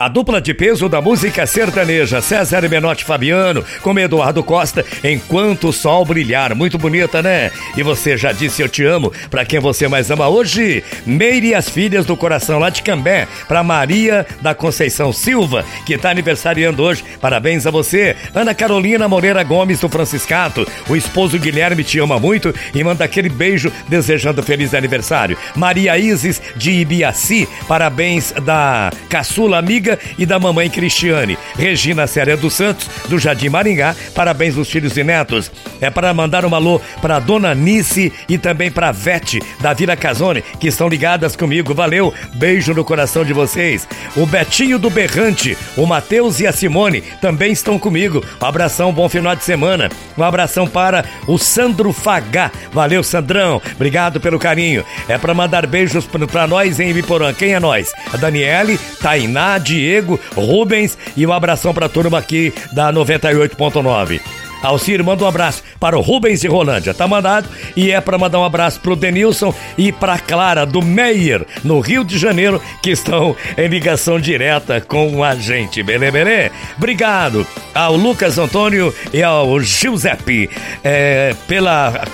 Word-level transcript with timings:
A 0.00 0.08
dupla 0.08 0.40
de 0.40 0.54
peso 0.54 0.88
da 0.88 1.02
música 1.02 1.46
sertaneja, 1.46 2.22
César 2.22 2.66
Menotti 2.70 3.04
Fabiano, 3.04 3.62
com 3.82 3.98
Eduardo 3.98 4.42
Costa, 4.42 4.82
Enquanto 5.04 5.68
o 5.68 5.72
Sol 5.74 6.06
Brilhar. 6.06 6.56
Muito 6.56 6.78
bonita, 6.78 7.20
né? 7.20 7.50
E 7.76 7.82
você 7.82 8.16
já 8.16 8.32
disse 8.32 8.62
eu 8.62 8.68
te 8.70 8.82
amo 8.82 9.12
para 9.30 9.44
quem 9.44 9.60
você 9.60 9.88
mais 9.88 10.10
ama 10.10 10.26
hoje? 10.26 10.82
Meire 11.04 11.48
e 11.48 11.54
as 11.54 11.68
Filhas 11.68 12.06
do 12.06 12.16
Coração, 12.16 12.58
lá 12.58 12.70
de 12.70 12.82
Cambé, 12.82 13.28
para 13.46 13.62
Maria 13.62 14.26
da 14.40 14.54
Conceição 14.54 15.12
Silva, 15.12 15.66
que 15.84 15.98
tá 15.98 16.08
aniversariando 16.08 16.82
hoje. 16.82 17.04
Parabéns 17.20 17.66
a 17.66 17.70
você. 17.70 18.16
Ana 18.34 18.54
Carolina 18.54 19.06
Moreira 19.06 19.42
Gomes 19.42 19.80
do 19.80 19.88
Franciscato, 19.90 20.66
o 20.88 20.96
esposo 20.96 21.38
Guilherme 21.38 21.84
te 21.84 21.98
ama 21.98 22.18
muito 22.18 22.54
e 22.74 22.82
manda 22.82 23.04
aquele 23.04 23.28
beijo 23.28 23.70
desejando 23.86 24.42
feliz 24.42 24.72
aniversário. 24.72 25.36
Maria 25.54 25.98
Isis 25.98 26.40
de 26.56 26.70
Ibiaci, 26.70 27.46
parabéns 27.68 28.32
da 28.32 28.90
caçula 29.10 29.58
amiga 29.58 29.89
e 30.18 30.26
da 30.26 30.38
mamãe 30.38 30.68
Cristiane. 30.68 31.38
Regina 31.56 32.06
Séria 32.06 32.36
dos 32.36 32.54
Santos, 32.54 32.88
do 33.08 33.18
Jardim 33.18 33.48
Maringá, 33.48 33.94
parabéns 34.14 34.56
aos 34.56 34.70
filhos 34.70 34.96
e 34.96 35.04
netos. 35.04 35.50
É 35.80 35.90
para 35.90 36.12
mandar 36.12 36.44
um 36.44 36.54
alô 36.54 36.80
para 37.00 37.18
Dona 37.18 37.54
Nice 37.54 38.12
e 38.28 38.38
também 38.38 38.70
para 38.70 38.92
Vete, 38.92 39.40
da 39.60 39.72
Vila 39.72 39.96
Casone, 39.96 40.42
que 40.58 40.68
estão 40.68 40.88
ligadas 40.88 41.36
comigo. 41.36 41.74
Valeu, 41.74 42.12
beijo 42.34 42.74
no 42.74 42.84
coração 42.84 43.24
de 43.24 43.32
vocês. 43.32 43.86
O 44.16 44.26
Betinho 44.26 44.78
do 44.78 44.90
Berrante, 44.90 45.56
o 45.76 45.86
Matheus 45.86 46.40
e 46.40 46.46
a 46.46 46.52
Simone 46.52 47.02
também 47.20 47.52
estão 47.52 47.78
comigo. 47.78 48.24
Um 48.40 48.46
abração, 48.46 48.92
bom 48.92 49.08
final 49.08 49.34
de 49.34 49.44
semana. 49.44 49.90
Um 50.16 50.22
abração 50.22 50.66
para 50.66 51.04
o 51.26 51.38
Sandro 51.38 51.92
Fagá. 51.92 52.50
Valeu, 52.72 53.02
Sandrão. 53.02 53.60
Obrigado 53.74 54.20
pelo 54.20 54.38
carinho. 54.38 54.84
É 55.08 55.18
para 55.18 55.34
mandar 55.34 55.66
beijos 55.66 56.06
para 56.06 56.46
nós 56.46 56.78
em 56.80 56.90
Ibiporã. 56.90 57.32
Quem 57.32 57.54
é 57.54 57.60
nós? 57.60 57.92
A 58.12 58.16
Daniele, 58.16 58.78
Tainá, 59.00 59.58
Di 59.58 59.79
Diego, 59.80 60.20
Rubens 60.34 60.98
e 61.16 61.26
um 61.26 61.32
abração 61.32 61.72
para 61.72 61.86
a 61.86 61.88
turma 61.88 62.18
aqui 62.18 62.52
da 62.72 62.92
98.9. 62.92 64.20
Alcir, 64.62 65.02
manda 65.02 65.24
um 65.24 65.28
abraço 65.28 65.62
para 65.78 65.96
o 65.96 66.00
Rubens 66.00 66.40
de 66.40 66.48
Rolândia. 66.48 66.92
Tá 66.92 67.08
mandado. 67.08 67.48
E 67.74 67.90
é 67.90 68.00
para 68.00 68.18
mandar 68.18 68.38
um 68.38 68.44
abraço 68.44 68.80
pro 68.80 68.94
Denilson 68.94 69.54
e 69.78 69.90
pra 69.90 70.18
Clara 70.18 70.66
do 70.66 70.82
Meyer, 70.82 71.46
no 71.64 71.80
Rio 71.80 72.04
de 72.04 72.18
Janeiro, 72.18 72.60
que 72.82 72.90
estão 72.90 73.34
em 73.56 73.68
ligação 73.68 74.20
direta 74.20 74.80
com 74.80 75.24
a 75.24 75.34
gente. 75.34 75.82
Belê, 75.82 76.10
belê? 76.10 76.50
Obrigado 76.76 77.46
ao 77.74 77.96
Lucas 77.96 78.38
Antônio 78.38 78.94
e 79.12 79.22
ao 79.22 79.60
Giuseppe 79.60 80.50
é, 80.84 81.34
pela 81.46 82.04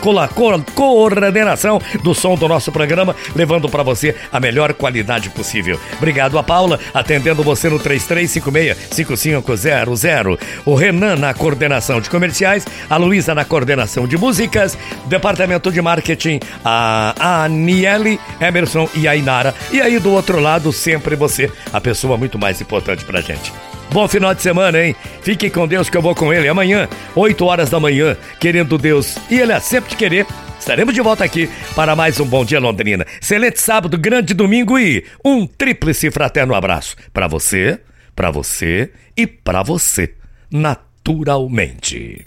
coordenação 0.74 1.80
do 2.02 2.14
som 2.14 2.36
do 2.36 2.46
nosso 2.46 2.70
programa, 2.70 3.16
levando 3.34 3.68
para 3.68 3.82
você 3.82 4.14
a 4.32 4.38
melhor 4.38 4.72
qualidade 4.74 5.30
possível. 5.30 5.80
Obrigado 5.96 6.38
a 6.38 6.42
Paula, 6.42 6.78
atendendo 6.94 7.42
você 7.42 7.68
no 7.68 7.80
3356-5500. 7.80 10.38
O 10.64 10.74
Renan 10.74 11.16
na 11.16 11.34
coordenação 11.34 12.00
de 12.00 12.08
comercial 12.10 12.35
comerciais, 12.36 12.66
a 12.90 12.96
Luísa 12.96 13.34
na 13.34 13.44
coordenação 13.44 14.06
de 14.06 14.18
músicas, 14.18 14.76
departamento 15.06 15.72
de 15.72 15.80
marketing, 15.80 16.38
a 16.64 17.44
Aniele, 17.44 18.20
Emerson 18.40 18.88
e 18.94 19.08
a 19.08 19.16
Inara. 19.16 19.54
E 19.72 19.80
aí 19.80 19.98
do 19.98 20.12
outro 20.12 20.38
lado, 20.38 20.72
sempre 20.72 21.16
você, 21.16 21.50
a 21.72 21.80
pessoa 21.80 22.16
muito 22.16 22.38
mais 22.38 22.60
importante 22.60 23.04
pra 23.04 23.20
gente. 23.20 23.52
Bom 23.90 24.06
final 24.06 24.34
de 24.34 24.42
semana, 24.42 24.82
hein? 24.82 24.94
Fique 25.22 25.48
com 25.48 25.66
Deus 25.66 25.88
que 25.88 25.96
eu 25.96 26.02
vou 26.02 26.14
com 26.14 26.32
ele 26.32 26.48
amanhã, 26.48 26.88
8 27.14 27.44
horas 27.44 27.70
da 27.70 27.80
manhã, 27.80 28.16
querendo 28.38 28.76
Deus. 28.76 29.16
E 29.30 29.38
ele 29.38 29.52
é 29.52 29.60
sempre 29.60 29.90
te 29.90 29.96
querer. 29.96 30.26
Estaremos 30.58 30.92
de 30.92 31.00
volta 31.00 31.24
aqui 31.24 31.48
para 31.74 31.94
mais 31.94 32.18
um 32.18 32.26
Bom 32.26 32.44
Dia 32.44 32.60
Londrina. 32.60 33.06
Excelente 33.22 33.60
sábado, 33.60 33.96
grande 33.96 34.34
domingo 34.34 34.78
e 34.78 35.04
um 35.24 35.46
tríplice 35.46 36.10
fraterno 36.10 36.54
abraço 36.54 36.96
para 37.12 37.28
você, 37.28 37.78
para 38.14 38.30
você 38.30 38.90
e 39.16 39.26
para 39.26 39.62
você. 39.62 40.12
Na 40.50 40.76
naturalmente. 41.06 42.24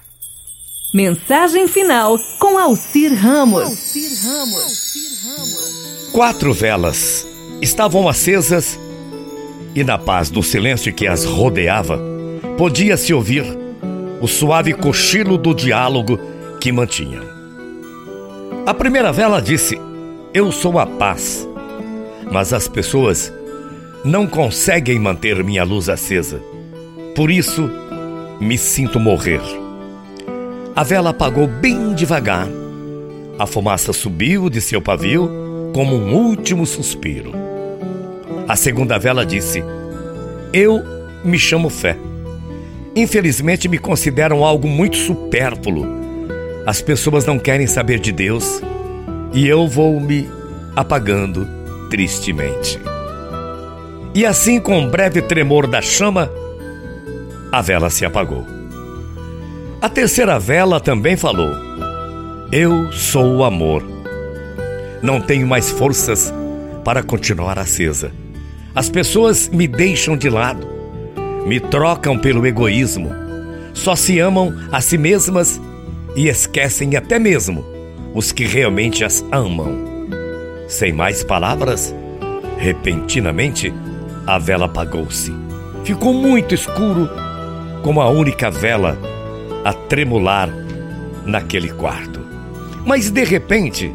Mensagem 0.93 1.67
final 1.67 2.17
com 2.39 2.57
Alcir 2.57 3.13
Ramos. 3.13 3.63
Alcir 3.63 4.09
Ramos. 4.23 6.09
Quatro 6.13 6.53
velas 6.53 7.27
estavam 7.61 8.07
acesas 8.07 8.79
e 9.75 9.83
na 9.83 9.97
paz 9.97 10.29
do 10.29 10.41
silêncio 10.41 10.93
que 10.93 11.05
as 11.05 11.25
rodeava, 11.25 11.99
podia-se 12.57 13.13
ouvir 13.13 13.43
o 14.21 14.27
suave 14.27 14.73
cochilo 14.73 15.37
do 15.37 15.53
diálogo 15.53 16.19
que 16.59 16.71
mantinham. 16.71 17.23
A 18.65 18.73
primeira 18.73 19.11
vela 19.11 19.41
disse: 19.41 19.79
Eu 20.33 20.51
sou 20.51 20.79
a 20.79 20.85
paz. 20.85 21.47
Mas 22.31 22.53
as 22.53 22.67
pessoas 22.67 23.33
não 24.05 24.27
conseguem 24.27 24.99
manter 24.99 25.43
minha 25.43 25.63
luz 25.63 25.89
acesa. 25.89 26.39
Por 27.15 27.31
isso, 27.31 27.69
me 28.39 28.57
sinto 28.57 28.99
morrer. 28.99 29.41
A 30.75 30.83
vela 30.83 31.09
apagou 31.09 31.47
bem 31.47 31.93
devagar. 31.93 32.47
A 33.37 33.45
fumaça 33.45 33.91
subiu 33.91 34.49
de 34.49 34.61
seu 34.61 34.81
pavio 34.81 35.29
como 35.73 35.95
um 35.95 36.15
último 36.15 36.65
suspiro. 36.65 37.33
A 38.47 38.55
segunda 38.55 38.97
vela 38.97 39.25
disse: 39.25 39.63
Eu 40.53 40.81
me 41.23 41.37
chamo 41.37 41.69
fé. 41.69 41.97
Infelizmente 42.95 43.67
me 43.67 43.77
consideram 43.77 44.43
algo 44.43 44.67
muito 44.67 44.97
supérfluo. 44.97 45.85
As 46.65 46.81
pessoas 46.81 47.25
não 47.25 47.37
querem 47.37 47.67
saber 47.67 47.99
de 47.99 48.11
Deus 48.11 48.61
e 49.33 49.47
eu 49.47 49.67
vou 49.67 49.99
me 49.99 50.29
apagando 50.75 51.47
tristemente. 51.89 52.79
E 54.13 54.25
assim, 54.25 54.59
com 54.59 54.79
um 54.79 54.89
breve 54.89 55.21
tremor 55.21 55.67
da 55.67 55.81
chama, 55.81 56.31
a 57.51 57.61
vela 57.61 57.89
se 57.89 58.05
apagou. 58.05 58.45
A 59.81 59.89
terceira 59.89 60.37
vela 60.37 60.79
também 60.79 61.15
falou: 61.15 61.51
Eu 62.51 62.91
sou 62.91 63.37
o 63.37 63.43
amor. 63.43 63.83
Não 65.01 65.21
tenho 65.21 65.47
mais 65.47 65.69
forças 65.69 66.33
para 66.83 67.01
continuar 67.01 67.57
acesa. 67.57 68.11
As 68.75 68.89
pessoas 68.89 69.49
me 69.49 69.67
deixam 69.67 70.15
de 70.17 70.29
lado, 70.29 70.67
me 71.45 71.59
trocam 71.59 72.17
pelo 72.17 72.45
egoísmo, 72.45 73.09
só 73.73 73.95
se 73.95 74.19
amam 74.19 74.53
a 74.71 74.81
si 74.81 74.97
mesmas 74.97 75.59
e 76.15 76.27
esquecem 76.27 76.95
até 76.95 77.17
mesmo 77.17 77.65
os 78.13 78.31
que 78.31 78.45
realmente 78.45 79.03
as 79.03 79.23
amam. 79.31 79.87
Sem 80.67 80.93
mais 80.93 81.23
palavras, 81.23 81.95
repentinamente 82.57 83.73
a 84.27 84.37
vela 84.37 84.65
apagou-se. 84.65 85.33
Ficou 85.83 86.13
muito 86.13 86.53
escuro 86.53 87.09
como 87.83 88.01
a 88.01 88.09
única 88.09 88.49
vela 88.49 88.97
a 89.63 89.73
tremular 89.73 90.49
naquele 91.25 91.69
quarto. 91.69 92.19
Mas 92.85 93.09
de 93.09 93.23
repente, 93.23 93.93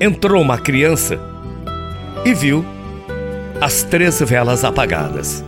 entrou 0.00 0.42
uma 0.42 0.58
criança 0.58 1.18
e 2.24 2.34
viu 2.34 2.64
as 3.60 3.82
três 3.82 4.20
velas 4.20 4.64
apagadas. 4.64 5.44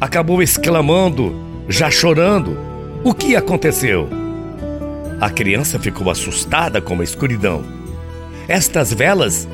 Acabou 0.00 0.42
exclamando, 0.42 1.34
já 1.68 1.90
chorando: 1.90 2.58
O 3.04 3.14
que 3.14 3.36
aconteceu? 3.36 4.08
A 5.20 5.30
criança 5.30 5.78
ficou 5.78 6.10
assustada 6.10 6.80
com 6.80 7.00
a 7.00 7.04
escuridão. 7.04 7.64
Estas 8.48 8.92
velas 8.92 9.48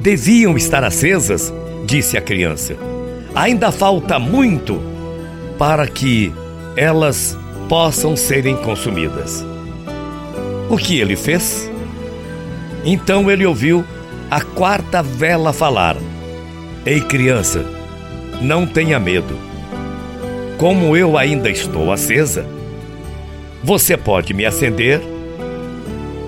deviam 0.00 0.56
estar 0.56 0.82
acesas, 0.82 1.52
disse 1.84 2.16
a 2.16 2.20
criança. 2.20 2.76
Ainda 3.34 3.70
falta 3.70 4.18
muito 4.18 4.80
para 5.58 5.86
que 5.86 6.32
elas 6.76 7.36
possam 7.68 8.16
serem 8.16 8.56
consumidas. 8.56 9.44
O 10.68 10.76
que 10.76 10.98
ele 10.98 11.16
fez? 11.16 11.70
Então 12.84 13.30
ele 13.30 13.46
ouviu 13.46 13.84
a 14.30 14.40
quarta 14.40 15.02
vela 15.02 15.52
falar: 15.52 15.96
Ei, 16.84 17.00
criança, 17.00 17.64
não 18.40 18.66
tenha 18.66 18.98
medo. 18.98 19.36
Como 20.58 20.96
eu 20.96 21.18
ainda 21.18 21.50
estou 21.50 21.92
acesa, 21.92 22.46
você 23.62 23.96
pode 23.96 24.32
me 24.32 24.44
acender, 24.44 25.00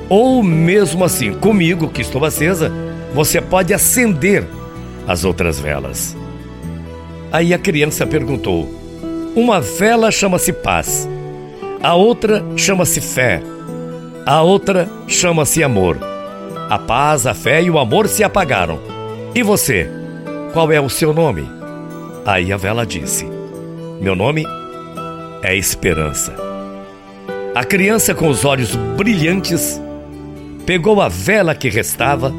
ou 0.08 0.42
mesmo 0.42 1.04
assim, 1.04 1.32
comigo 1.32 1.88
que 1.88 2.02
estou 2.02 2.24
acesa, 2.24 2.70
você 3.14 3.40
pode 3.40 3.72
acender 3.72 4.44
as 5.06 5.24
outras 5.24 5.58
velas. 5.58 6.16
Aí 7.32 7.54
a 7.54 7.58
criança 7.58 8.06
perguntou: 8.06 8.87
uma 9.38 9.60
vela 9.60 10.10
chama-se 10.10 10.52
paz, 10.52 11.08
a 11.80 11.94
outra 11.94 12.44
chama-se 12.56 13.00
fé, 13.00 13.40
a 14.26 14.42
outra 14.42 14.88
chama-se 15.06 15.62
amor. 15.62 15.96
A 16.68 16.76
paz, 16.76 17.24
a 17.24 17.32
fé 17.32 17.62
e 17.62 17.70
o 17.70 17.78
amor 17.78 18.08
se 18.08 18.24
apagaram. 18.24 18.80
E 19.34 19.42
você? 19.42 19.88
Qual 20.52 20.72
é 20.72 20.80
o 20.80 20.88
seu 20.88 21.14
nome? 21.14 21.48
Aí 22.26 22.52
a 22.52 22.56
vela 22.56 22.84
disse: 22.84 23.26
Meu 24.00 24.16
nome 24.16 24.44
é 25.42 25.56
Esperança. 25.56 26.34
A 27.54 27.64
criança, 27.64 28.14
com 28.14 28.28
os 28.28 28.44
olhos 28.44 28.74
brilhantes, 28.96 29.80
pegou 30.66 31.00
a 31.00 31.08
vela 31.08 31.54
que 31.54 31.68
restava 31.70 32.34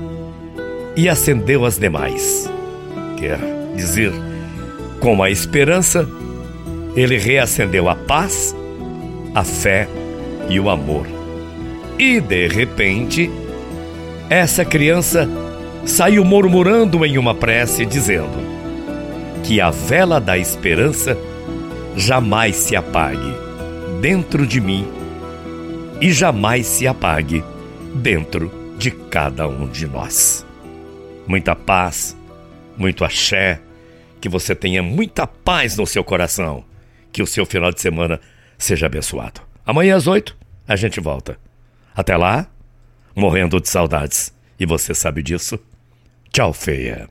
e 0.98 1.08
acendeu 1.08 1.66
as 1.66 1.80
demais. 1.80 2.50
Quer 3.18 3.40
dizer, 3.76 4.12
Com 5.00 5.24
a 5.24 5.32
esperança, 5.32 6.08
ele 7.02 7.18
reacendeu 7.18 7.88
a 7.88 7.96
paz, 7.96 8.56
a 9.34 9.44
fé 9.44 9.88
e 10.50 10.60
o 10.60 10.70
amor. 10.70 11.08
E 11.98 12.20
de 12.20 12.48
repente, 12.48 13.30
essa 14.30 14.66
criança 14.66 15.30
saiu 15.86 16.26
murmurando 16.26 17.06
em 17.06 17.18
uma 17.18 17.34
prece, 17.34 17.86
dizendo: 17.86 18.38
Que 19.44 19.62
a 19.62 19.70
vela 19.70 20.20
da 20.20 20.38
esperança 20.38 21.18
jamais 21.96 22.56
se 22.56 22.76
apague 22.76 23.34
dentro 24.02 24.46
de 24.46 24.62
mim 24.62 24.88
e 26.02 26.12
jamais 26.12 26.66
se 26.66 26.88
apague 26.88 27.44
dentro 27.94 28.52
de 28.78 28.92
cada 28.92 29.48
um 29.48 29.68
de 29.68 29.86
nós. 29.88 30.46
Muita 31.28 31.56
paz, 31.56 32.16
muito 32.78 33.04
axé, 33.04 33.60
que 34.22 34.30
você 34.30 34.56
tenha 34.56 34.82
muita 34.82 35.28
paz 35.28 35.78
no 35.78 35.86
seu 35.86 36.04
coração, 36.04 36.64
que 37.12 37.22
o 37.22 37.28
seu 37.28 37.46
final 37.46 37.72
de 37.72 37.82
semana 37.82 38.20
seja 38.58 38.86
abençoado. 38.86 39.42
Amanhã 39.66 39.96
às 39.96 40.08
oito, 40.08 40.38
a 40.68 40.76
gente 40.76 41.00
volta. 41.00 41.38
Até 41.96 42.16
lá, 42.16 42.48
morrendo 43.16 43.60
de 43.60 43.68
saudades. 43.68 44.34
E 44.60 44.66
você 44.66 44.94
sabe 44.94 45.24
disso? 45.24 45.60
Tchau, 46.32 46.54
feia. 46.54 47.10